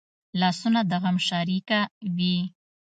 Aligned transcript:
لاسونه 0.39 0.79
د 0.89 0.91
غم 1.03 1.17
شریکه 1.27 1.79
وي 2.15 2.37